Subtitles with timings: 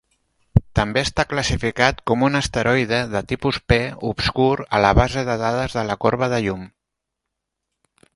[0.77, 3.77] També està classificat com un asteroide de tipus P
[4.13, 6.65] obscur a la "Base de dades de la corba de llum".